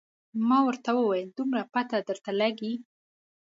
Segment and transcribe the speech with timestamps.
[0.47, 2.73] ما ورته وویل دومره پته درته لګي.